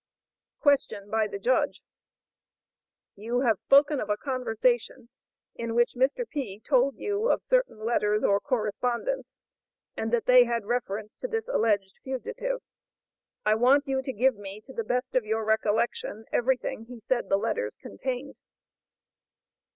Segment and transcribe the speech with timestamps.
[0.61, 1.83] Question by the judge.
[3.15, 5.09] "You have spoken of a conversation
[5.53, 6.27] in which Mr.
[6.27, 6.59] P.
[6.59, 9.27] told you of certain letters or correspondence,
[9.95, 12.63] and that they had reference to this alleged fugitive.
[13.45, 17.29] I want you to give me, to the best of your recollection, everything he said
[17.29, 18.37] the letters contained."